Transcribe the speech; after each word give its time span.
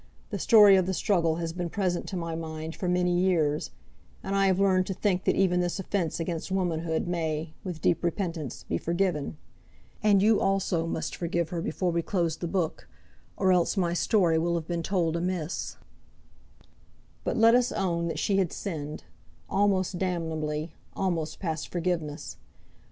The 0.31 0.39
story 0.39 0.77
of 0.77 0.87
the 0.87 0.95
struggle 0.95 1.35
has 1.35 1.53
been 1.53 1.69
present 1.69 2.07
to 2.07 2.17
my 2.17 2.33
mind 2.33 2.75
for 2.75 2.89
many 2.89 3.15
years, 3.19 3.69
and 4.23 4.35
I 4.35 4.47
have 4.47 4.59
learned 4.59 4.87
to 4.87 4.95
think 4.95 5.25
that 5.25 5.35
even 5.35 5.59
this 5.59 5.77
offence 5.79 6.19
against 6.19 6.51
womanhood 6.51 7.07
may, 7.07 7.53
with 7.63 7.81
deep 7.83 8.03
repentance, 8.03 8.63
be 8.63 8.79
forgiven. 8.79 9.37
And 10.01 10.23
you 10.23 10.39
also 10.41 10.87
must 10.87 11.15
forgive 11.15 11.49
her 11.49 11.61
before 11.61 11.91
we 11.91 12.01
close 12.01 12.35
the 12.37 12.47
book, 12.47 12.87
or 13.37 13.51
else 13.51 13.77
my 13.77 13.93
story 13.93 14.39
will 14.39 14.55
have 14.55 14.67
been 14.67 14.81
told 14.81 15.15
amiss. 15.15 15.77
But 17.23 17.37
let 17.37 17.53
us 17.53 17.71
own 17.71 18.07
that 18.07 18.17
she 18.17 18.37
had 18.37 18.51
sinned, 18.51 19.03
almost 19.51 19.99
damnably, 19.99 20.73
almost 20.95 21.39
past 21.39 21.67
forgiveness. 21.67 22.37